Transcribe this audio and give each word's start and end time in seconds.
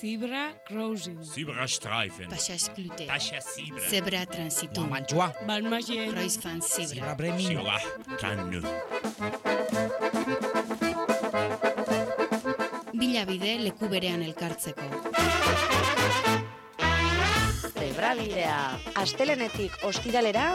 Zebra 0.00 0.52
crossing. 0.66 1.22
Zebrastreifen. 1.24 2.28
Passage 2.28 2.70
clouté. 2.74 3.06
Tascha 3.06 3.40
Zebra. 3.40 3.88
Zebra 3.88 4.26
transitum. 4.26 4.90
Mantua, 4.90 5.32
Balmagien. 5.46 6.10
Kreuzfahrt 6.12 6.62
Zebra. 6.62 6.86
Zebra 6.86 7.14
Bremin, 7.14 7.46
Zebra 7.46 7.80
Kannu. 8.20 8.60
Bilabide 12.92 13.56
leku 13.64 13.88
berean 13.88 14.22
elkartzeko. 14.26 14.84
Zebrabidea. 17.72 18.58
Astelenetik 19.00 19.80
ostiralera, 19.88 20.50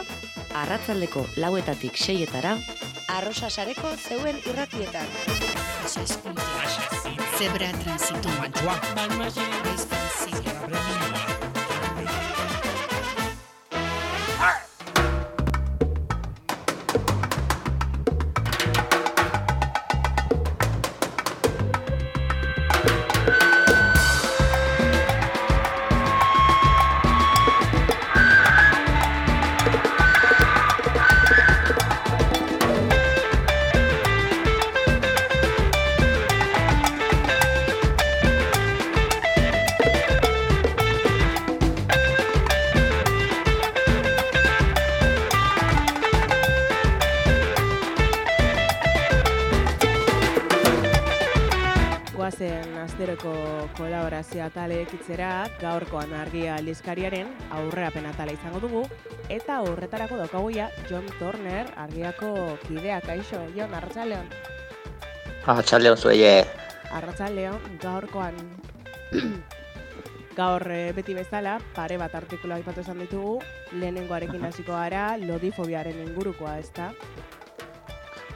arratzaldeko 0.62 1.26
lauetatik 1.42 1.98
seietara, 1.98 2.54
arrosa 3.18 3.50
sareko 3.50 3.96
zeuen 3.98 4.38
irratietan. 4.46 5.10
Passage 5.82 6.22
clouté. 6.22 6.51
Tascha 7.42 7.58
Zebra. 7.58 7.66
Zebra 7.66 7.72
transitum. 7.82 8.32
Mantua, 8.38 8.80
asteroko 53.82 54.12
kolaborazioa 54.12 54.50
tale 54.50 54.82
ekitzera, 54.82 55.48
gaurkoan 55.60 56.12
argia 56.14 56.56
aldizkariaren 56.56 57.28
aurrerapen 57.50 58.06
atala 58.06 58.32
izango 58.32 58.60
dugu, 58.60 58.82
eta 59.28 59.60
horretarako 59.62 60.16
daukaguia 60.16 60.70
John 60.88 61.06
Turner 61.18 61.66
argiako 61.76 62.58
kidea 62.66 63.00
kaixo, 63.00 63.40
Jon, 63.56 63.74
Arratxaleon. 63.74 64.28
Atxaldeon 65.46 65.96
zuei, 65.96 66.44
Arratxaleon, 66.92 67.58
gaurkoan 67.82 68.36
gaur 70.36 70.62
eh, 70.70 70.92
beti 70.94 71.14
bezala, 71.14 71.58
pare 71.74 71.98
bat 71.98 72.14
artikulu 72.14 72.54
aipatu 72.54 72.80
esan 72.80 73.02
ditugu, 73.02 73.40
lehenengoarekin 73.72 74.44
hasiko 74.44 74.72
gara, 74.72 75.16
lodifobiaren 75.18 75.98
ingurukoa, 76.06 76.58
ezta? 76.58 76.92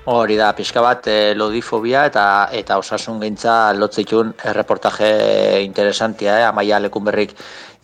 Hori 0.07 0.37
da, 0.39 0.53
pixka 0.55 0.83
bat 0.83 1.07
e, 1.11 1.35
lodifobia 1.35 2.05
eta 2.07 2.25
eta 2.55 2.79
osasun 2.79 3.19
gintza 3.23 3.73
lotzitun 3.75 4.33
erreportaje 4.53 5.09
interesantia, 5.65 6.39
eh? 6.41 6.45
amaia 6.47 6.79
lekunberrik 6.79 7.35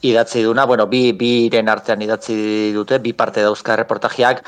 idatzi 0.03 0.43
duna, 0.43 0.65
bueno, 0.67 0.89
bi, 0.91 1.13
biren 1.15 1.69
artean 1.71 2.03
idatzi 2.03 2.35
dute, 2.75 2.99
bi 2.99 3.13
parte 3.15 3.43
dauzka 3.43 3.77
reportajeak, 3.79 4.43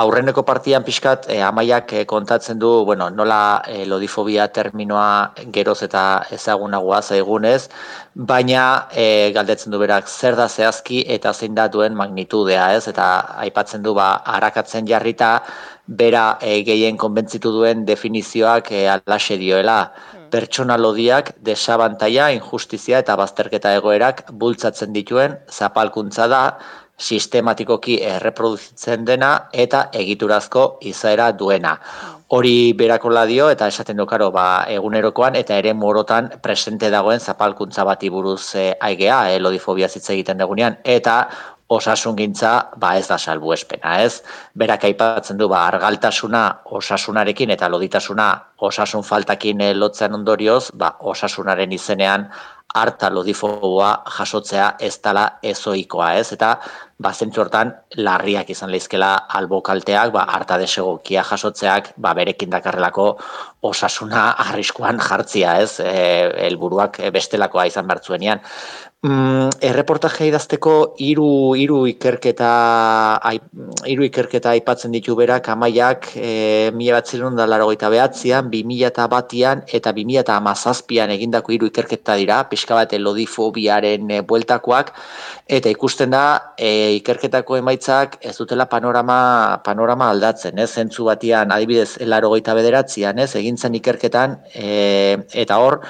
aurreneko 0.00 0.44
partian 0.44 0.84
pixkat 0.84 1.30
e, 1.32 1.38
amaiak 1.42 1.94
e, 1.96 2.02
kontatzen 2.04 2.60
du, 2.60 2.84
bueno, 2.84 3.08
nola 3.08 3.62
e, 3.66 3.86
lodifobia 3.88 4.50
terminoa 4.52 5.32
geroz 5.54 5.80
eta 5.86 6.02
ezagunagoa 6.36 7.00
zaigunez, 7.00 7.70
baina 8.14 8.66
e, 8.92 9.32
galdetzen 9.32 9.72
du 9.72 9.80
berak 9.80 10.12
zer 10.12 10.36
da 10.36 10.48
zehazki 10.48 11.06
eta 11.16 11.32
zein 11.32 11.56
da 11.56 11.68
duen 11.72 11.96
magnitudea, 11.96 12.68
ez? 12.76 12.84
Eta 12.92 13.08
aipatzen 13.46 13.82
du 13.82 13.96
ba 13.96 14.10
arakatzen 14.36 14.86
jarrita 14.86 15.38
bera 15.88 16.36
e, 16.42 16.60
gehien 16.68 17.00
konbentzitu 17.00 17.50
duen 17.56 17.86
definizioak 17.88 18.72
e, 18.76 18.84
alaxe 18.92 19.40
dioela 19.40 19.80
pertsona 20.30 20.76
lodiak 20.80 21.32
desabantaia, 21.44 22.30
injustizia 22.36 23.00
eta 23.04 23.16
bazterketa 23.16 23.74
egoerak 23.78 24.26
bultzatzen 24.32 24.92
dituen 24.92 25.38
zapalkuntza 25.50 26.28
da 26.28 26.42
sistematikoki 26.98 28.00
erreproduzitzen 28.02 29.04
dena 29.06 29.32
eta 29.52 29.84
egiturazko 29.94 30.64
izaera 30.90 31.30
duena. 31.32 31.76
Hori 32.34 32.72
berakola 32.76 33.22
dio 33.24 33.46
eta 33.48 33.68
esaten 33.70 33.96
du 33.96 34.04
karo, 34.06 34.30
ba, 34.34 34.64
egunerokoan 34.68 35.38
eta 35.38 35.56
ere 35.62 35.72
morotan 35.72 36.28
presente 36.42 36.90
dagoen 36.92 37.20
zapalkuntza 37.20 37.86
bati 37.88 38.10
buruz 38.12 38.54
e, 38.54 38.66
aigea, 38.90 39.20
e, 39.30 39.38
lodifobia 39.40 39.88
zitza 39.88 40.12
egiten 40.12 40.42
dugunean, 40.42 40.76
eta 40.84 41.22
osasungintza 41.68 42.70
ba 42.80 42.94
ez 42.96 43.06
da 43.08 43.18
salbuespena, 43.18 43.98
ez? 44.02 44.22
Berak 44.56 44.86
aipatzen 44.88 45.36
du 45.36 45.48
ba 45.48 45.66
argaltasuna 45.68 46.42
osasunarekin 46.80 47.50
eta 47.52 47.68
loditasuna 47.68 48.28
osasun 48.58 49.04
faltakin 49.04 49.60
eh, 49.60 49.74
lotzen 49.74 50.14
ondorioz, 50.16 50.70
ba 50.74 50.96
osasunaren 51.00 51.72
izenean 51.72 52.30
harta 52.74 53.08
lodifoboa 53.10 53.90
jasotzea 54.16 54.74
ez 54.80 54.98
dala 55.04 55.24
ezoikoa, 55.42 56.12
ez? 56.20 56.32
Eta 56.36 56.50
ba 57.00 57.12
zentzu 57.14 57.40
hortan 57.40 57.70
larriak 57.96 58.50
izan 58.52 58.70
leizkela 58.72 59.14
albokalteak, 59.38 60.12
ba 60.12 60.26
harta 60.28 60.58
desegokia 60.60 61.24
jasotzeak, 61.24 61.94
ba 61.96 62.12
berekin 62.14 62.50
dakarrelako 62.50 63.06
osasuna 63.62 64.30
arriskuan 64.44 65.00
jartzia, 65.00 65.56
ez? 65.62 65.80
Eh 65.80 66.48
helburuak 66.48 67.00
bestelakoa 67.12 67.68
izan 67.72 67.88
bertzuenean. 67.88 68.44
Mm, 68.98 69.52
erreportajea 69.62 70.26
idazteko 70.26 70.72
hiru 70.98 71.54
hiru 71.54 71.76
ikerketa 71.86 72.48
hiru 73.86 74.06
ikerketa 74.08 74.50
aipatzen 74.56 74.90
ditu 74.90 75.14
berak 75.14 75.46
amaiak 75.54 76.08
e, 76.18 76.72
mila 76.74 76.96
batzerun 76.96 77.38
da 77.38 77.46
larogeita 77.46 77.92
behatzean, 77.94 78.50
bi 78.50 78.64
mila 78.66 78.90
eta 78.90 79.06
batian 79.06 79.62
eta 79.78 79.94
bi 79.94 80.02
mila 80.02 80.24
eta 80.26 80.40
amazazpian 80.42 81.14
egindako 81.14 81.54
hiru 81.54 81.70
ikerketa 81.70 82.18
dira, 82.18 82.40
pixka 82.50 82.74
bat 82.74 82.98
lodifobiaren 82.98 84.10
e, 84.10 84.20
bueltakoak, 84.26 84.90
eta 85.46 85.70
ikusten 85.70 86.10
da 86.18 86.26
e, 86.58 86.98
ikerketako 86.98 87.62
emaitzak 87.62 88.18
ez 88.20 88.34
dutela 88.42 88.66
panorama, 88.66 89.62
panorama 89.62 90.10
aldatzen, 90.10 90.58
ez? 90.58 90.72
Zentzu 90.74 91.06
batian, 91.06 91.54
adibidez, 91.54 92.00
larogeita 92.02 92.58
bederatzean, 92.58 93.22
ez? 93.22 93.30
Egin 93.38 93.62
zen 93.62 93.78
ikerketan, 93.78 94.40
e, 94.58 95.22
eta 95.46 95.62
hor, 95.62 95.84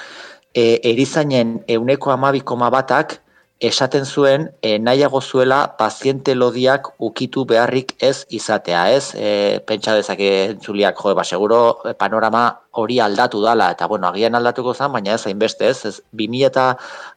e, 0.55 0.81
erizainen 0.83 1.63
euneko 1.69 2.11
amabi 2.11 2.41
koma 2.41 2.71
batak 2.71 3.21
esaten 3.61 4.05
zuen 4.07 4.51
e, 4.63 4.79
nahiago 4.79 5.21
zuela 5.21 5.77
paziente 5.79 6.35
lodiak 6.35 6.93
ukitu 6.99 7.45
beharrik 7.45 7.95
ez 7.99 8.25
izatea, 8.31 8.85
ez? 8.95 9.15
E, 9.15 9.59
pentsa 9.67 9.97
dezake 9.99 10.29
entzuliak, 10.53 11.01
jo, 11.03 11.15
ba, 11.15 11.25
seguro 11.25 11.81
e, 11.85 11.95
panorama 11.99 12.45
hori 12.79 13.01
aldatu 13.03 13.43
dala, 13.43 13.73
eta 13.75 13.89
bueno, 13.91 14.07
agian 14.09 14.39
aldatuko 14.39 14.75
zen, 14.75 14.93
baina 14.93 15.17
ez 15.17 15.27
hainbeste, 15.27 15.73
ez? 15.73 15.85
ez 15.91 15.97
2000 16.13 16.47
eta 16.47 16.69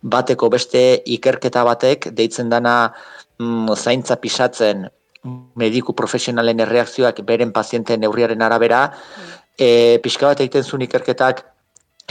bateko 0.02 0.50
beste 0.50 0.82
ikerketa 1.06 1.64
batek, 1.68 2.10
deitzen 2.18 2.50
dana 2.50 2.94
mm, 3.38 3.78
zaintza 3.78 4.18
pisatzen 4.18 4.88
mediku 5.62 5.94
profesionalen 5.94 6.60
erreakzioak 6.66 7.22
beren 7.22 7.54
pazienteen 7.54 8.02
neurriaren 8.02 8.42
arabera, 8.42 8.88
e, 9.62 10.00
pixka 10.02 10.32
bat 10.32 10.42
egiten 10.42 10.66
zuen 10.66 10.90
ikerketak 10.90 11.46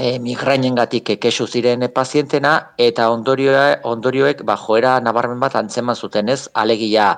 e, 0.00 0.19
migrainengatik 0.25 1.12
kexu 1.21 1.47
ziren 1.47 1.84
pazientena 1.94 2.55
eta 2.88 3.11
ondorioa, 3.12 3.81
ondorioek 3.93 4.43
ba, 4.49 4.56
joera 4.56 4.97
nabarmen 5.05 5.41
bat 5.43 5.56
antzeman 5.61 5.97
zuten 5.97 6.33
ez, 6.33 6.43
alegia 6.55 7.12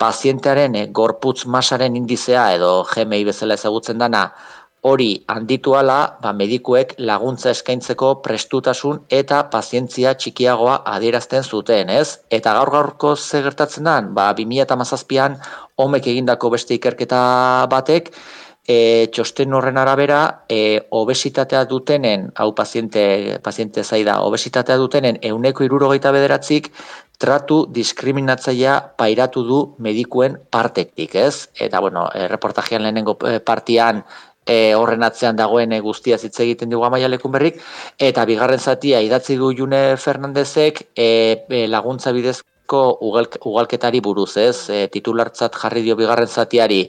pazientearen 0.00 0.74
e, 0.80 0.86
gorputz 1.00 1.44
masaren 1.46 1.96
indizea 2.00 2.50
edo 2.56 2.74
GMI 2.90 3.24
bezala 3.30 3.58
ezagutzen 3.60 4.00
dana 4.00 4.28
hori 4.84 5.24
handitu 5.32 5.72
ala, 5.78 5.98
ba, 6.20 6.34
medikuek 6.36 6.94
laguntza 7.10 7.52
eskaintzeko 7.54 8.10
prestutasun 8.24 9.00
eta 9.20 9.38
pazientzia 9.52 10.12
txikiagoa 10.20 10.82
adierazten 10.96 11.44
zuten, 11.44 11.88
ez? 11.88 12.18
Eta 12.28 12.52
gaur 12.58 12.72
gaurko 12.74 13.14
ze 13.16 13.40
gertatzen 13.46 13.88
da, 13.88 13.96
ba, 14.18 14.32
2017an 14.36 15.38
homek 15.80 16.10
egindako 16.12 16.52
beste 16.56 16.76
ikerketa 16.76 17.22
batek, 17.72 18.12
e, 18.66 19.08
txosten 19.12 19.52
horren 19.54 19.78
arabera, 19.78 20.44
e, 20.48 20.86
obesitatea 20.90 21.64
dutenen, 21.68 22.30
hau 22.34 22.54
paziente, 22.54 23.38
paziente 23.44 23.84
zaida, 23.84 24.20
obesitatea 24.22 24.76
dutenen 24.80 25.18
euneko 25.22 25.64
irurogeita 25.64 26.12
bederatzik, 26.12 26.70
tratu 27.18 27.64
diskriminatzaia 27.70 28.80
pairatu 28.98 29.44
du 29.46 29.58
medikuen 29.78 30.38
partetik, 30.50 31.14
ez? 31.14 31.48
Eta, 31.54 31.80
bueno, 31.80 32.08
reportajean 32.30 32.82
lehenengo 32.82 33.18
e, 33.28 33.38
partian 33.40 34.04
e, 34.46 34.74
horren 34.74 35.04
atzean 35.04 35.36
dagoen 35.36 35.72
e, 35.72 35.80
guztia 35.80 36.18
hitz 36.20 36.38
egiten 36.40 36.72
dugu 36.72 36.84
amaia 36.88 37.08
lekunberrik, 37.08 37.60
eta 37.98 38.24
bigarren 38.28 38.60
zatia 38.60 39.00
idatzi 39.04 39.36
du 39.40 39.52
June 39.56 39.96
Fernandezek 39.96 40.88
e, 40.96 41.08
e, 41.48 41.66
laguntza 41.68 42.12
bidezko 42.12 42.84
ugalk, 43.04 43.38
ugalketari 43.44 44.00
buruz, 44.00 44.36
ez? 44.36 44.68
E, 44.70 44.86
titulartzat 44.92 45.56
jarri 45.62 45.84
dio 45.84 45.96
bigarren 45.96 46.28
zatiari, 46.28 46.88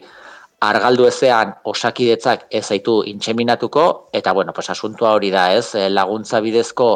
argaldu 0.63 1.06
ezean 1.07 1.54
osakidetzak 1.63 2.46
ez 2.50 2.66
zaitu 2.66 3.02
intseminatuko, 3.06 4.10
eta 4.13 4.34
bueno, 4.34 4.54
pues 4.54 4.69
asuntua 4.69 5.13
hori 5.13 5.31
da, 5.31 5.52
ez? 5.54 5.75
E, 5.75 5.90
laguntza 5.90 6.40
bidezko 6.40 6.90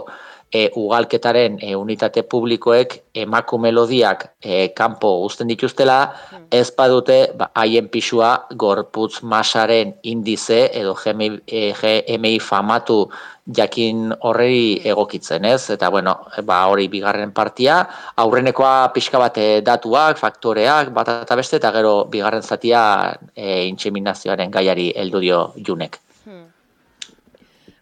e, 0.52 0.70
ugalketaren 0.76 1.58
e, 1.62 1.76
unitate 1.76 2.24
publikoek 2.24 2.96
emakume 3.14 3.70
melodiak 3.70 4.26
e, 4.42 4.70
kanpo 4.76 5.12
uzten 5.26 5.50
dituztela, 5.52 6.00
ez 6.52 6.70
badute 6.78 7.20
ba, 7.38 7.52
haien 7.60 7.90
pisua 7.90 8.32
gorputz 8.56 9.22
masaren 9.22 9.94
indize 10.04 10.70
edo 10.74 10.96
GMI, 10.98 11.30
e, 11.46 11.74
GMI 11.78 12.40
famatu 12.40 13.04
jakin 13.56 14.14
horrei 14.22 14.80
egokitzen, 14.86 15.46
ez? 15.46 15.70
Eta 15.74 15.90
bueno, 15.90 16.16
ba 16.46 16.60
hori 16.70 16.88
bigarren 16.88 17.32
partia, 17.34 17.82
aurrenekoa 18.18 18.92
pixka 18.94 19.22
bat 19.22 19.38
e, 19.38 19.48
datuak, 19.66 20.20
faktoreak, 20.22 20.94
bat 20.94 21.14
eta 21.24 21.38
beste, 21.40 21.58
eta 21.58 21.74
gero 21.76 22.06
bigarren 22.12 22.46
zatia 22.46 22.84
e, 23.36 23.66
intseminazioaren 23.70 24.52
gaiari 24.54 24.92
heldu 24.96 25.24
dio 25.26 25.42
junek. 25.66 26.00
Hmm. 26.26 26.46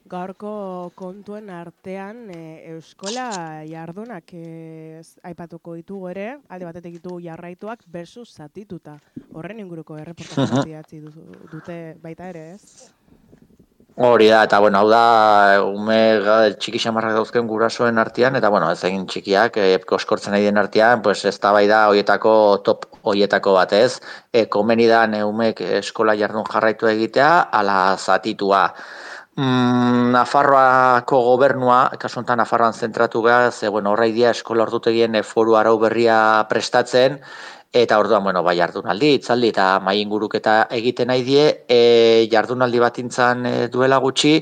Gaurko 0.08 0.52
kontuen 0.96 1.50
artean 1.52 2.30
e, 2.32 2.64
euskola 2.72 3.64
jardunak 3.68 4.32
e, 4.32 5.02
aipatuko 5.28 5.74
ditugu 5.76 6.08
ere, 6.14 6.28
alde 6.48 6.68
batetik 6.70 6.96
ditugu 7.00 7.20
jarraituak 7.26 7.84
versus 7.92 8.30
zatituta. 8.38 8.96
Horren 9.36 9.60
inguruko 9.60 9.98
erreportaje 10.00 10.64
idatzi 10.70 11.02
du- 11.04 11.50
dute 11.52 11.98
baita 12.04 12.30
ere, 12.32 12.46
ez? 12.56 12.94
Hori 13.98 14.28
da, 14.30 14.44
eta 14.46 14.60
bueno, 14.62 14.78
hau 14.84 14.90
da, 14.94 15.02
ume 15.66 15.98
ga- 16.22 16.54
txiki 16.54 16.80
xamarrak 16.80 17.16
dauzken 17.18 17.48
gurasoen 17.50 17.98
artean, 17.98 18.38
eta 18.38 18.52
bueno, 18.54 18.70
ez 18.72 18.84
egin 18.86 19.08
txikiak, 19.10 19.58
e, 19.58 19.80
koskortzen 19.90 20.36
nahi 20.36 20.46
den 20.46 20.62
artean, 20.62 21.02
pues 21.02 21.26
ez 21.26 21.36
da 21.42 21.52
bai 21.52 21.66
da 21.68 21.88
hoietako 21.90 22.62
top 22.64 22.86
hoietako 23.02 23.56
batez, 23.58 24.00
e, 24.32 24.46
komeni 24.46 24.86
da 24.88 25.02
umek 25.26 25.60
eskola 25.82 26.14
jardun 26.16 26.46
jarraitu 26.46 26.88
egitea, 26.94 27.32
ala 27.52 27.98
zatitua. 27.98 28.68
Mm, 29.38 30.10
Nafarroako 30.16 31.18
gobernua, 31.28 31.92
kasu 32.02 32.18
honetan 32.20 32.40
Nafarroan 32.42 32.74
zentratu 32.74 33.22
gara, 33.22 33.52
ze 33.52 33.70
bueno, 33.70 33.92
horra 33.92 34.08
idia 34.10 34.32
eskola 34.34 34.64
ordutegien 34.66 35.14
e, 35.14 35.22
foru 35.22 35.54
arau 35.60 35.76
berria 35.78 36.16
prestatzen, 36.50 37.20
eta 37.82 38.00
orduan, 38.02 38.24
bueno, 38.26 38.42
bai 38.42 38.56
jardunaldi, 38.58 39.12
itzaldi 39.20 39.52
eta 39.54 39.68
mai 39.86 40.00
inguruketa 40.02 40.56
egiten 40.80 41.12
nahi 41.14 41.22
die, 41.28 41.46
e, 41.70 42.26
jardunaldi 42.32 42.82
bat 42.82 42.98
intzan 43.04 43.46
e, 43.46 43.54
duela 43.70 44.02
gutxi, 44.02 44.34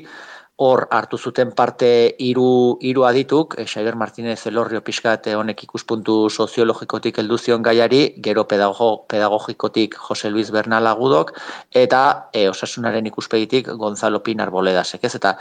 hor 0.57 0.87
hartu 0.89 1.17
zuten 1.17 1.51
parte 1.51 2.15
hiru 2.17 2.77
hiru 2.79 3.03
adituk, 3.03 3.55
e, 3.59 3.65
Xavier 3.65 3.95
Martínez 3.95 4.45
Elorrio 4.47 4.79
pixkat 4.81 5.27
e, 5.27 5.33
honek 5.35 5.65
ikuspuntu 5.65 6.29
soziologikotik 6.29 7.17
heldu 7.19 7.37
zion 7.37 7.61
gaiari, 7.63 8.15
gero 8.23 8.45
pedago, 8.47 9.03
pedagogikotik 9.11 9.97
Jose 10.07 10.29
Luis 10.31 10.51
Bernal 10.51 10.87
Agudok, 10.87 11.33
eta 11.73 12.29
e, 12.31 12.47
osasunaren 12.47 13.05
ikuspegitik 13.11 13.67
Gonzalo 13.75 14.21
Pinar 14.23 14.49
Boledasek, 14.49 15.03
ez? 15.03 15.15
Eta 15.19 15.33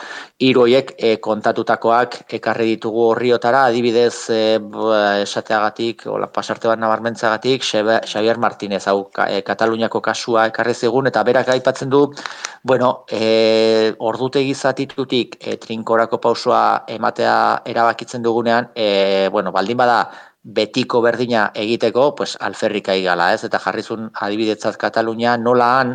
hiru 0.42 0.64
horiek 0.64 0.90
e, 0.98 1.14
kontatutakoak 1.22 2.24
ekarri 2.40 2.72
ditugu 2.74 3.06
horriotara, 3.12 3.66
adibidez 3.70 4.30
e, 4.34 4.58
esateagatik, 5.22 6.08
ola 6.10 6.26
pasarte 6.26 6.66
bat 6.66 6.82
nabarmentzagatik, 6.82 7.62
Xavier 7.62 8.42
Martínez 8.42 8.82
hau 8.90 9.10
e, 9.28 9.44
Kataluniako 9.46 10.02
kasua 10.02 10.48
ekarri 10.50 10.74
zigun, 10.74 11.06
eta 11.06 11.22
berak 11.22 11.54
aipatzen 11.54 11.94
du, 11.94 12.08
bueno, 12.64 13.04
e, 13.06 13.94
ordutegi 13.98 14.54
zatitutik 15.04 15.36
e, 15.40 15.56
trinkorako 15.56 16.18
pausoa 16.18 16.84
ematea 16.88 17.62
erabakitzen 17.66 18.22
dugunean, 18.22 18.70
e, 18.74 19.28
bueno, 19.30 19.52
baldin 19.52 19.76
bada 19.76 20.10
betiko 20.44 21.00
berdina 21.00 21.46
egiteko, 21.56 22.14
pues 22.14 22.36
alferrika 22.40 22.94
igala, 22.94 23.32
ez? 23.32 23.44
Eta 23.48 23.58
jarrizun 23.64 24.10
adibidetzat 24.26 24.76
Katalunia 24.76 25.38
nola 25.40 25.70
han, 25.80 25.94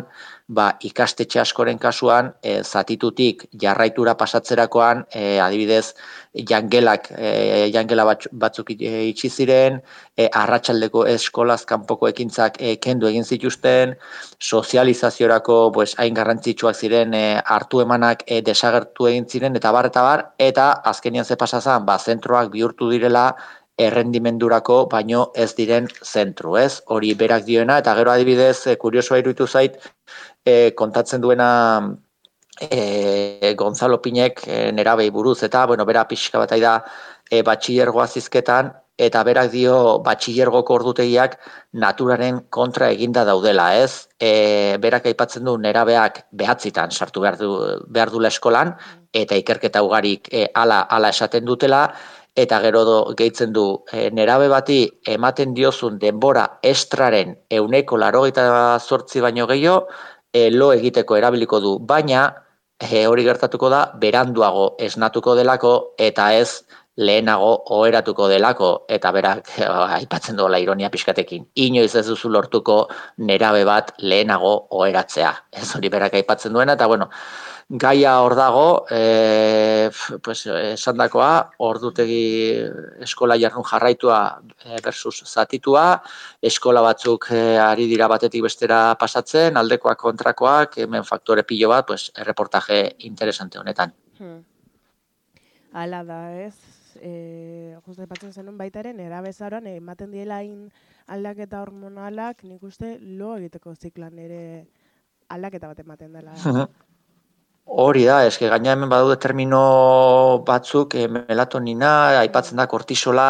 ba, 0.50 0.72
ikastetxe 0.82 1.38
askoren 1.38 1.78
kasuan, 1.78 2.32
e, 2.42 2.56
zatitutik 2.64 3.44
jarraitura 3.62 4.16
pasatzerakoan, 4.18 5.04
e, 5.14 5.38
adibidez, 5.38 5.94
jangelak, 6.34 7.06
e, 7.14 7.70
jangela 7.70 8.04
batzu- 8.08 8.32
batzuk 8.32 8.72
itxi 8.74 9.30
ziren, 9.30 9.78
e, 10.16 10.26
arratsaldeko 10.26 11.04
eskolaz 11.06 11.62
kanpoko 11.70 12.10
ekintzak 12.10 12.58
e, 12.58 12.74
kendu 12.82 13.06
egin 13.06 13.24
zituzten, 13.24 13.94
sozializaziorako 14.40 15.60
pues, 15.72 15.94
hain 15.98 16.18
garrantzitsuak 16.18 16.74
ziren 16.74 17.14
e, 17.14 17.40
hartu 17.46 17.84
emanak 17.86 18.26
e, 18.26 18.42
desagertu 18.42 19.06
egin 19.06 19.30
ziren, 19.30 19.54
eta 19.54 19.70
bar, 19.70 19.86
eta 19.86 20.02
bar, 20.02 20.26
eta 20.38 20.72
azkenian 20.90 21.24
ze 21.24 21.38
pasazan, 21.38 21.86
ba, 21.86 21.98
zentroak 21.98 22.50
bihurtu 22.50 22.90
direla 22.90 23.36
errendimendurako 23.86 24.84
baino 24.92 25.30
ez 25.34 25.50
diren 25.58 25.88
zentru, 26.04 26.56
ez? 26.60 26.82
Hori 26.86 27.14
berak 27.22 27.46
dioena, 27.48 27.78
eta 27.82 27.94
gero 27.98 28.12
adibidez, 28.12 28.66
e, 28.66 28.76
kuriosoa 28.80 29.20
iruditu 29.22 29.46
zait, 29.46 29.78
e, 30.44 30.72
kontatzen 30.76 31.22
duena 31.24 31.48
e, 32.60 33.54
Gonzalo 33.56 34.00
Pinek 34.02 34.44
e, 34.46 34.60
nerabei 34.76 35.10
buruz, 35.10 35.40
eta, 35.48 35.64
bueno, 35.66 35.86
bera 35.88 36.06
pixka 36.08 36.42
bat 36.42 36.54
da 36.60 36.76
e, 37.30 37.42
batxillergoa 37.46 38.06
zizketan, 38.06 38.72
eta 39.00 39.22
berak 39.24 39.48
dio 39.54 39.74
batxillergoko 40.04 40.74
ordutegiak 40.76 41.38
naturaren 41.80 42.42
kontra 42.52 42.90
eginda 42.92 43.24
daudela, 43.24 43.70
ez? 43.80 44.08
E, 44.20 44.76
berak 44.82 45.08
aipatzen 45.08 45.48
du 45.48 45.56
nerabeak 45.56 46.26
behatzitan 46.36 46.92
sartu 46.92 47.24
behar, 47.24 47.38
du, 47.40 47.54
behar 47.88 48.12
dula 48.12 48.28
eskolan, 48.28 48.74
eta 49.16 49.38
ikerketa 49.40 49.82
ugarik 49.86 50.28
e, 50.28 50.46
ala, 50.54 50.82
ala 50.84 51.14
esaten 51.16 51.48
dutela, 51.48 51.86
eta 52.36 52.60
gero 52.62 52.84
do, 52.84 52.98
gehitzen 53.18 53.52
du 53.52 53.84
e, 53.92 54.10
nerabe 54.10 54.48
bati 54.48 54.84
ematen 55.06 55.54
diozun 55.54 55.98
denbora 55.98 56.46
estraren 56.62 57.34
euneko 57.50 57.98
larogeita 57.98 58.78
zortzi 58.78 59.20
baino 59.20 59.46
gehiago, 59.50 59.88
e, 60.32 60.50
lo 60.50 60.72
egiteko 60.72 61.16
erabiliko 61.16 61.60
du, 61.60 61.78
baina 61.78 62.28
e, 62.80 63.06
hori 63.06 63.24
gertatuko 63.24 63.68
da 63.68 63.82
beranduago 64.00 64.74
esnatuko 64.78 65.34
delako 65.36 65.74
eta 65.98 66.32
ez 66.34 66.62
lehenago 67.00 67.50
oheratuko 67.76 68.28
delako 68.28 68.70
eta 68.88 69.12
berak 69.16 69.52
aipatzen 69.98 70.36
dola 70.36 70.60
ironia 70.60 70.90
pixkatekin. 70.92 71.46
Inoiz 71.66 71.94
ez 71.96 72.06
duzu 72.08 72.32
lortuko 72.32 72.82
nerabe 73.18 73.64
bat 73.68 73.94
lehenago 73.98 74.52
oheratzea. 74.80 75.32
Ez 75.52 75.70
hori 75.76 75.92
berak 75.92 76.18
aipatzen 76.20 76.52
duena 76.52 76.76
eta 76.76 76.88
bueno, 76.90 77.08
gaia 77.70 78.16
hor 78.18 78.34
dago, 78.34 78.84
e, 78.90 79.90
pues, 80.22 80.42
esandakoa, 80.46 81.52
ordutegi 81.62 82.58
eskola 83.06 83.36
jardun 83.38 83.64
jarraitua 83.64 84.18
e, 84.64 84.80
versus 84.82 85.22
zatitua, 85.24 86.02
eskola 86.42 86.82
batzuk 86.82 87.28
e, 87.30 87.40
ari 87.62 87.86
dira 87.86 88.08
batetik 88.10 88.42
bestera 88.42 88.80
pasatzen, 88.98 89.56
aldekoak 89.56 90.02
kontrakoak, 90.02 90.80
hemen 90.82 91.06
faktore 91.06 91.46
pilo 91.46 91.70
bat, 91.70 91.86
pues, 91.86 92.10
erreportaje 92.18 92.82
interesante 93.06 93.62
honetan. 93.62 93.94
Hmm. 94.18 94.42
Hala 95.72 96.02
da, 96.02 96.20
ez? 96.42 96.79
E, 96.96 97.76
justu 97.86 98.02
aipatzen 98.02 98.32
zenun 98.32 98.58
baita 98.58 98.80
ere, 98.82 98.92
nera 98.96 99.20
bezaroan 99.22 99.66
ematen 99.70 100.10
diela 100.10 100.40
hain 100.40 100.68
aldaketa 101.06 101.62
hormonalak, 101.62 102.44
nik 102.44 102.62
uste 102.66 102.96
lo 103.00 103.36
egiteko 103.38 103.74
ziklan 103.74 104.18
ere 104.18 104.42
aldaketa 105.28 105.70
bat 105.70 105.84
ematen 105.84 106.16
dela. 106.18 106.34
Hori 107.70 108.02
da, 108.02 108.24
eske 108.26 108.48
gaina 108.50 108.72
hemen 108.72 108.90
badaude 108.90 109.14
termino 109.22 109.60
batzuk, 110.46 110.96
e, 110.98 111.06
melatonina, 111.06 111.92
aipatzen 112.24 112.58
da 112.58 112.66
kortisola, 112.66 113.26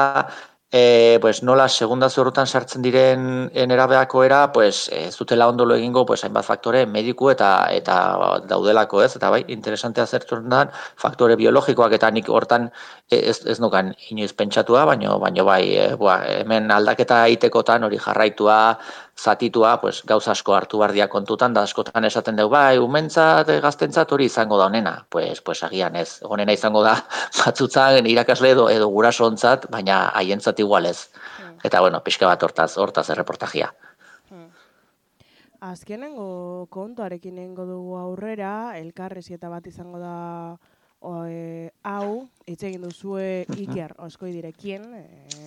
e, 0.73 1.19
pues 1.21 1.43
nola 1.43 1.69
segunda 1.69 2.09
zorrotan 2.09 2.47
sartzen 2.47 2.83
diren 2.83 3.51
nerabeako 3.55 4.23
era, 4.25 4.53
pues 4.53 4.89
ez 4.95 5.17
dutela 5.19 5.49
ondolo 5.49 5.75
egingo, 5.75 6.05
pues 6.07 6.23
hainbat 6.25 6.47
faktore 6.47 6.85
mediku 6.87 7.31
eta 7.31 7.51
eta 7.75 7.97
daudelako, 8.47 9.03
ez? 9.03 9.17
Eta 9.17 9.31
bai, 9.31 9.45
interesantea 9.49 10.07
zertzen 10.07 10.49
da 10.49 10.69
faktore 10.97 11.37
biologikoak 11.37 11.99
eta 11.99 12.11
nik 12.11 12.31
hortan 12.31 12.71
ez 13.11 13.41
ez 13.47 13.59
nukan 13.61 13.95
inoiz 14.11 14.33
pentsatua, 14.33 14.85
baino 14.85 15.19
baino 15.19 15.45
bai, 15.45 15.65
e, 15.77 15.95
bua, 15.99 16.21
hemen 16.41 16.71
aldaketa 16.71 17.25
egitekotan 17.27 17.85
hori 17.85 17.99
jarraitua 17.99 18.79
zatitua, 19.21 19.75
pues, 19.81 20.03
gauza 20.07 20.33
asko 20.33 20.55
hartu 20.57 20.79
bardia 20.81 21.09
kontutan, 21.13 21.53
da 21.55 21.65
askotan 21.69 22.07
esaten 22.09 22.39
dugu, 22.39 22.55
bai, 22.55 22.79
umentzat, 22.81 23.51
gaztentzat 23.63 24.13
hori 24.13 24.31
izango 24.31 24.59
da 24.59 24.71
honena. 24.71 24.95
Pues, 25.09 25.41
pues 25.45 25.63
agian 25.67 25.97
ez, 25.97 26.21
honena 26.25 26.57
izango 26.57 26.83
da 26.87 26.97
batzutzan 27.41 28.07
irakasle 28.07 28.55
edo, 28.57 28.69
edo 28.73 28.89
guraso 28.89 29.27
ontzat, 29.27 29.69
baina 29.71 30.09
haientzat 30.17 30.61
igual 30.65 30.87
ez. 30.87 31.11
Eta, 31.63 31.81
bueno, 31.81 32.01
pixka 32.03 32.27
bat 32.27 32.43
hortaz, 32.43 32.73
hortaz 32.79 33.11
erreportajia. 33.13 33.73
Azkenengo 35.61 36.67
kontuarekin 36.73 37.37
egingo 37.37 37.67
dugu 37.69 37.99
aurrera, 38.01 38.79
elkarrezieta 38.79 39.51
bat 39.53 39.67
izango 39.69 39.99
da 40.01 40.15
o, 41.01 41.27
e, 41.29 41.69
hau, 41.85 42.29
hitz 42.49 42.63
egin 42.65 42.87
duzue 42.87 43.45
Iker 43.65 43.93
Oskoidirekin, 44.07 44.87
e, 44.97 45.40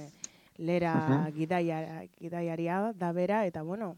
lera 0.57 1.29
gidaia, 1.35 2.03
gidaiaria 2.19 2.93
da 2.95 3.11
bera, 3.11 3.45
eta 3.45 3.61
bueno, 3.63 3.95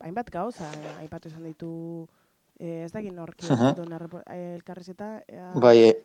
hainbat 0.00 0.30
gauza, 0.30 0.70
eh, 0.72 1.00
aipatu 1.00 1.28
izan 1.28 1.44
ditu, 1.44 2.06
e, 2.58 2.84
ez 2.84 2.92
dakit 2.92 3.12
norki 3.12 3.46
Mhm. 3.50 3.74
duen 3.76 3.92
elkarrezeta. 4.54 5.22
ea- 5.28 5.52
Bai, 5.54 5.78
e, 5.88 5.96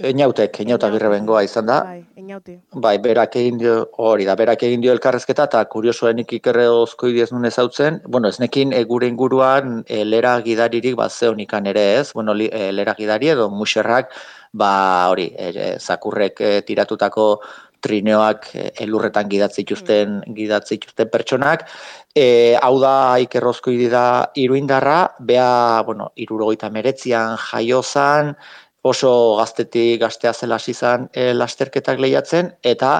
Einautek, 0.00 0.60
Einauta 0.60 0.90
birre 0.90 1.08
bengoa 1.08 1.42
izan 1.42 1.66
da. 1.66 1.82
Bai, 1.82 2.04
inauti. 2.16 2.60
Bai, 2.72 2.98
berak 2.98 3.34
egin 3.34 3.58
dio, 3.58 3.88
hori 3.98 4.24
da, 4.24 4.36
berak 4.36 4.62
egin 4.62 4.80
dio 4.80 4.92
elkarrezketa, 4.92 5.44
eta 5.44 5.64
kuriosoenik 5.64 6.32
ikerre 6.32 6.68
ozkoidi 6.68 7.20
ez 7.20 7.32
nun 7.32 7.44
ezautzen, 7.44 8.00
bueno, 8.06 8.28
ez 8.28 8.38
nekin 8.38 8.72
e, 8.72 8.84
gure 8.84 9.08
inguruan 9.08 9.82
e, 9.88 10.04
lera 10.04 10.40
gidaririk 10.40 10.94
bat 10.94 11.10
zeonikan 11.10 11.66
ere 11.66 11.98
ez, 11.98 12.12
bueno, 12.12 12.32
li, 12.32 12.48
e, 12.52 12.70
lera 12.70 12.94
gidari 12.94 13.28
edo 13.28 13.50
muserrak, 13.50 14.12
ba, 14.52 15.08
hori, 15.10 15.32
e, 15.36 15.78
zakurrek 15.80 16.40
e, 16.40 16.62
tiratutako 16.62 17.40
trineoak 17.84 18.48
e, 18.54 18.68
elurretan 18.84 19.28
gidatzituzten, 19.30 20.20
gidatzituzten 20.36 21.10
pertsonak, 21.12 21.66
e, 22.14 22.56
hau 22.60 22.76
da 22.82 22.94
ikerrozkoidi 23.24 23.88
da 23.92 24.06
iruindarra, 24.36 25.00
bea, 25.20 25.82
bueno, 25.86 26.10
irurogeita 26.16 26.70
meretzian 26.74 27.36
jaiozan, 27.48 28.34
oso 28.88 29.36
gaztetik 29.38 30.00
gaztea 30.00 30.32
zela 30.32 30.56
hasi 30.56 30.72
izan 30.72 31.08
e, 31.12 31.32
lasterketak 31.34 31.98
lehiatzen 32.00 32.52
eta 32.62 32.92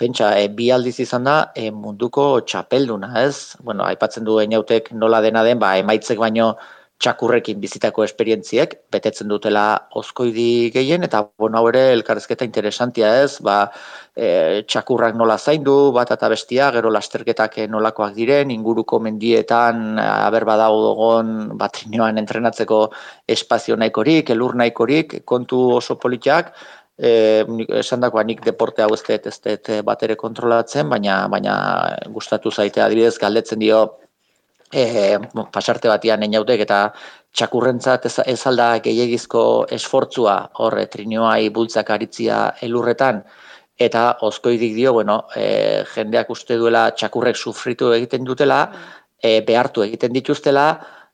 pentsa 0.00 0.32
e, 0.40 0.48
bi 0.56 0.70
aldiz 0.72 0.96
izan 1.04 1.28
da 1.28 1.36
e, 1.54 1.70
munduko 1.70 2.26
txapelduna, 2.48 3.12
ez? 3.22 3.56
Bueno, 3.60 3.84
aipatzen 3.86 4.24
du 4.24 4.38
Einautek 4.40 4.90
nola 4.96 5.20
dena 5.24 5.44
den, 5.46 5.60
ba 5.62 5.76
emaitzek 5.80 6.20
baino 6.20 6.54
txakurrekin 7.00 7.60
bizitako 7.60 8.04
esperientziek 8.04 8.74
betetzen 8.92 9.28
dutela 9.32 9.64
ozkoidi 9.96 10.70
gehien 10.74 11.06
eta 11.06 11.22
bueno, 11.40 11.56
hau 11.58 11.68
ere 11.70 11.86
elkarrezketa 11.94 12.44
interesantia, 12.44 13.14
ez? 13.24 13.38
Ba, 13.44 13.56
e, 14.12 14.62
txakurrak 14.68 15.16
nola 15.16 15.38
zaindu, 15.38 15.76
bat 15.96 16.12
eta 16.12 16.28
bestia, 16.32 16.68
gero 16.74 16.92
lasterketak 16.92 17.56
nolakoak 17.72 18.12
diren, 18.18 18.52
inguruko 18.52 19.00
mendietan 19.00 19.96
aber 20.02 20.44
badago 20.48 20.82
dogon 20.90 21.32
batrineoan 21.60 22.20
entrenatzeko 22.20 22.82
espazio 23.38 23.80
nahikorik, 23.80 24.34
elur 24.36 24.58
nahikorik, 24.60 25.22
kontu 25.24 25.62
oso 25.78 25.96
politiak, 25.96 26.52
e, 27.00 27.46
esan 27.80 28.04
dagoa 28.04 28.26
nik 28.28 28.44
deporte 28.44 28.84
hau 28.84 28.92
ez 28.92 29.00
dut 29.08 29.32
ez 29.32 29.38
dut 29.40 29.72
bat 29.88 30.04
kontrolatzen, 30.20 30.92
baina, 30.92 31.22
baina 31.32 31.56
gustatu 32.12 32.52
zaitea 32.52 32.84
adibidez 32.84 33.16
galdetzen 33.18 33.64
dio 33.64 33.82
e, 34.72 35.18
pasarte 35.52 35.88
batian 35.88 36.22
einautek 36.22 36.64
eta 36.66 36.80
txakurrentzat 37.36 38.06
ez, 38.06 38.16
ez 38.26 38.40
alda 38.46 38.70
gehiagizko 38.84 39.42
esfortzua 39.76 40.36
horre 40.62 40.86
trinioai 40.92 41.50
bultzak 41.54 41.90
aritzia 41.90 42.40
elurretan, 42.62 43.22
eta 43.80 44.04
ozkoidik 44.26 44.74
dio, 44.76 44.92
bueno, 44.92 45.24
e, 45.36 45.82
jendeak 45.94 46.30
uste 46.30 46.58
duela 46.60 46.90
txakurrek 46.92 47.36
sufritu 47.36 47.92
egiten 47.96 48.24
dutela, 48.24 48.64
e, 49.22 49.40
behartu 49.46 49.84
egiten 49.86 50.12
dituztela, 50.12 50.66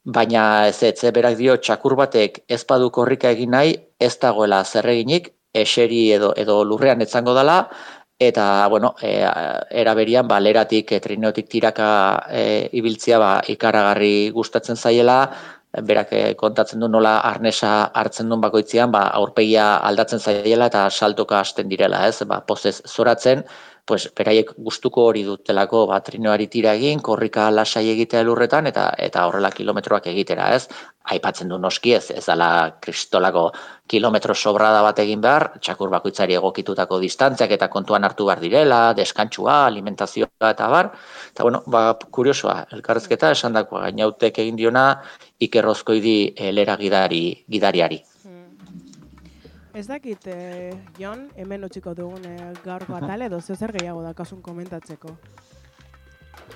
baina 0.07 0.67
ez 0.69 0.83
ez, 0.87 1.13
berak 1.15 1.37
dio 1.39 1.57
txakur 1.57 1.97
batek 1.99 2.43
ez 2.49 2.63
badu 2.65 2.91
korrika 2.91 3.31
egin 3.31 3.55
nahi, 3.55 3.75
ez 3.99 4.15
dagoela 4.23 4.63
zerreginik, 4.65 5.33
eseri 5.55 6.11
edo, 6.13 6.33
edo 6.37 6.63
lurrean 6.65 7.03
etzango 7.03 7.35
dela, 7.35 7.65
eta 8.19 8.67
bueno, 8.69 8.95
e, 9.03 9.21
eraberian 9.71 10.29
ba 10.29 10.41
leratik 10.41 10.93
e, 10.93 11.01
trineotik 11.01 11.49
tiraka 11.49 11.89
e, 12.31 12.69
ibiltzia 12.73 13.19
ba 13.19 13.33
ikaragarri 13.49 14.31
gustatzen 14.33 14.77
zaiela, 14.77 15.19
berak 15.85 16.13
e, 16.13 16.35
kontatzen 16.35 16.81
du 16.81 16.89
nola 16.89 17.19
arnesa 17.21 17.91
hartzen 17.93 18.29
duen 18.29 18.41
bakoitzean, 18.41 18.91
ba 18.93 19.09
aurpegia 19.21 19.77
aldatzen 19.77 20.21
zaiela 20.21 20.71
eta 20.73 20.89
saltoka 20.91 21.41
hasten 21.41 21.69
direla, 21.69 22.07
ez? 22.09 22.23
Ba 22.25 22.41
pozez 22.41 22.81
zoratzen, 22.89 23.45
pues 23.87 24.09
beraiek 24.19 24.51
gustuko 24.59 25.05
hori 25.09 25.23
dutelako 25.23 25.85
ba 25.87 26.01
trinoari 26.03 26.49
tira 26.51 26.73
egin, 26.75 27.01
korrika 27.09 27.47
lasai 27.55 27.85
egitea 27.93 28.23
lurretan 28.27 28.67
eta 28.67 28.89
eta 29.07 29.27
horrela 29.29 29.51
kilometroak 29.55 30.09
egitera, 30.13 30.49
ez? 30.57 30.67
Aipatzen 31.15 31.53
du 31.53 31.59
noski 31.63 31.93
ez, 31.95 32.11
ez 32.11 32.25
dala 32.27 32.49
kristolako 32.83 33.45
kilometro 33.87 34.35
sobrada 34.35 34.83
bat 34.83 34.99
egin 35.05 35.23
behar, 35.23 35.47
txakur 35.63 35.93
bakoitzari 35.95 36.35
egokitutako 36.41 36.99
distantziak 37.05 37.55
eta 37.59 37.71
kontuan 37.71 38.05
hartu 38.05 38.27
behar 38.27 38.43
direla, 38.43 38.81
deskantzua, 38.99 39.61
alimentazioa 39.69 40.51
eta 40.51 40.69
bar. 40.75 40.91
Eta 41.31 41.47
bueno, 41.47 41.63
ba, 41.67 41.87
kuriosoa, 42.19 42.59
elkarrezketa 42.75 43.31
esan 43.39 43.55
dako 43.61 43.79
gainautek 43.87 44.43
egin 44.43 44.59
diona 44.59 44.89
ikerrozkoidi 45.39 46.19
eh, 46.35 46.53
lera 46.59 46.77
gidari, 46.83 47.25
gidariari. 47.47 48.03
Ez 49.77 49.85
dakit, 49.91 50.27
eh, 50.33 50.73
Jon, 50.97 51.27
hemen 51.37 51.67
utziko 51.67 51.93
dugun 51.93 52.23
eh, 52.25 52.53
gaurko 52.65 52.95
atale, 53.01 53.27
edo 53.29 53.43
zer 53.45 53.75
gehiago 53.77 54.01
da 54.01 54.15
kasun 54.17 54.41
komentatzeko. 54.41 55.11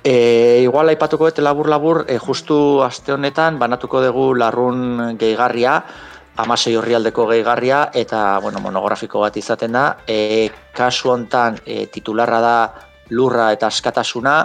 E, 0.01 0.63
igual 0.65 0.89
aipatuko 0.89 1.29
dut 1.29 1.43
labur-labur, 1.45 2.07
e, 2.09 2.17
justu 2.17 2.81
aste 2.81 3.13
honetan 3.13 3.59
banatuko 3.61 4.01
dugu 4.01 4.25
larrun 4.41 5.19
gehigarria, 5.21 5.75
amasei 6.41 6.73
horrialdeko 6.81 7.27
gehigarria, 7.29 7.91
eta 7.93 8.39
bueno, 8.41 8.63
monografiko 8.65 9.21
bat 9.21 9.37
izaten 9.37 9.77
da. 9.77 9.85
E, 10.09 10.49
kasu 10.73 11.13
hontan 11.13 11.61
e, 11.67 11.91
titularra 11.93 12.41
da 12.41 12.57
lurra 13.11 13.51
eta 13.53 13.69
askatasuna, 13.69 14.37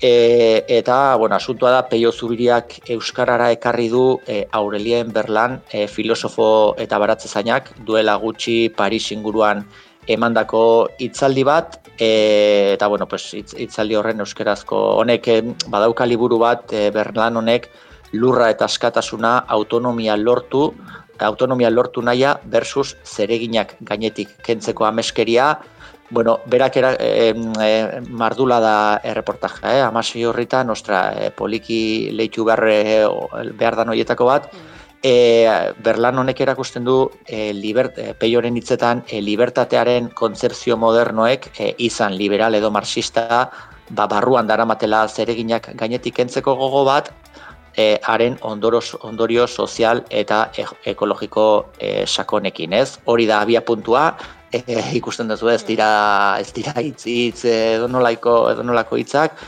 E, 0.00 0.64
eta, 0.68 1.16
bueno, 1.16 1.36
asuntua 1.36 1.70
da, 1.70 1.88
Peio 1.88 2.12
Zubiriak 2.12 2.82
Euskarara 2.92 3.48
ekarri 3.54 3.88
du 3.88 4.20
e, 4.26 4.44
Aurelien 4.52 5.12
Berlan, 5.12 5.62
e, 5.72 5.86
filosofo 5.88 6.74
eta 6.76 6.98
baratze 7.00 7.28
zainak, 7.28 7.72
duela 7.88 8.16
gutxi 8.20 8.68
Paris 8.76 9.10
inguruan 9.16 9.64
emandako 10.06 10.90
hitzaldi 11.00 11.44
bat, 11.48 11.80
e, 11.98 12.74
eta, 12.74 12.88
bueno, 12.92 13.08
pues, 13.08 13.32
hitzaldi 13.32 13.96
horren 13.96 14.20
euskerazko 14.20 14.82
honek 15.00 15.28
e, 15.28 15.40
badauka 15.72 16.04
liburu 16.04 16.38
bat, 16.44 16.68
e, 16.72 16.90
Berlan 16.92 17.40
honek, 17.40 17.70
lurra 18.12 18.50
eta 18.52 18.68
askatasuna 18.68 19.38
autonomia 19.48 20.16
lortu, 20.16 20.74
autonomia 21.18 21.70
lortu 21.70 22.02
naia 22.02 22.36
versus 22.44 22.96
zereginak 23.04 23.76
gainetik 23.80 24.36
kentzeko 24.44 24.84
ameskeria, 24.84 25.54
Bueno, 26.08 26.40
berak 26.46 26.76
era, 26.76 26.94
e, 26.94 27.34
e, 27.34 28.00
mardula 28.08 28.60
da 28.60 29.00
erreportajea, 29.02 29.72
eh? 29.74 29.82
amasi 29.82 30.24
horritan, 30.24 30.70
ostra, 30.70 31.10
e, 31.18 31.30
poliki 31.34 32.12
leitu 32.12 32.44
behar, 32.46 32.62
behar 33.58 33.76
da 33.76 33.84
noietako 33.84 34.28
bat, 34.30 34.46
e, 35.02 35.72
Berlan 35.82 36.18
honek 36.18 36.40
erakusten 36.40 36.84
du 36.84 36.96
e, 37.26 37.52
libert, 37.54 37.98
e, 37.98 38.14
peioren 38.18 38.56
hitzetan 38.58 39.04
e, 39.08 39.20
libertatearen 39.22 40.10
kontzepzio 40.14 40.76
modernoek 40.80 41.50
e, 41.58 41.72
izan 41.86 42.16
liberal 42.16 42.54
edo 42.54 42.70
marxista 42.70 43.26
ba, 43.90 44.06
barruan 44.06 44.46
daramatela 44.46 45.06
zereginak 45.08 45.70
gainetik 45.74 46.18
entzeko 46.24 46.56
gogo 46.58 46.84
bat 46.88 47.12
e, 47.76 47.98
haren 48.02 48.38
ondoros, 48.40 48.96
ondorio 49.02 49.46
sozial 49.46 50.02
eta 50.10 50.50
e, 50.56 50.66
ekologiko 50.92 51.46
e, 51.78 52.06
sakonekin, 52.06 52.72
ez? 52.72 52.98
Hori 53.04 53.28
da 53.28 53.42
abia 53.44 53.62
puntua, 53.64 54.08
e, 54.52 54.62
ikusten 54.98 55.28
duzu 55.28 55.50
ez 55.52 55.62
dira 55.66 56.38
ez 56.40 56.52
dira 56.54 56.74
hitz 56.80 57.06
hitz 57.06 57.44
edo 57.50 57.88
nolaiko 57.88 58.50
edo 58.52 58.62
nolako 58.62 58.98
hitzak 59.00 59.38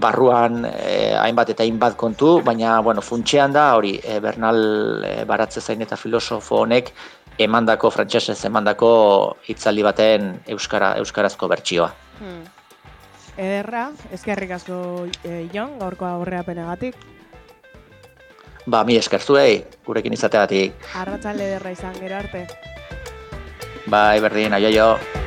barruan 0.00 0.64
e, 0.64 1.12
hainbat 1.18 1.52
eta 1.54 1.64
hainbat 1.64 1.96
kontu, 1.96 2.40
baina 2.44 2.78
bueno, 2.80 3.02
funtsean 3.02 3.52
da 3.52 3.74
hori 3.76 3.98
e, 4.02 4.20
Bernal 4.20 5.04
e, 5.04 5.14
Baratze 5.28 5.60
zain 5.60 5.82
eta 5.82 5.96
filosofo 5.96 6.62
honek 6.64 6.92
emandako 7.40 7.90
frantsesez 7.90 8.38
emandako 8.48 8.90
hitzaldi 9.48 9.84
baten 9.84 10.32
euskara 10.54 10.94
euskarazko 11.00 11.48
bertsioa. 11.48 11.90
Hmm. 12.20 12.42
Ederra, 13.40 13.88
eskerrik 14.12 14.50
asko 14.58 15.06
e, 15.24 15.46
Jon, 15.52 15.78
gaurko 15.80 16.08
aurreapenagatik. 16.08 16.98
Ba, 18.70 18.84
mi 18.84 18.98
eskerzuei, 19.00 19.62
gurekin 19.86 20.12
izateagatik. 20.12 20.90
Arratsalde 21.00 21.48
ederra 21.48 21.72
izan 21.72 21.96
gero 21.96 22.18
arte. 22.20 22.44
Bai, 23.90 24.20
berdin, 24.22 24.54
aio 24.54 24.70
jo. 24.70 25.19